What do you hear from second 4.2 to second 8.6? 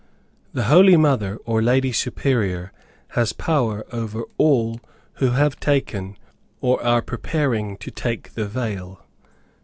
all who have taken or are preparing to take the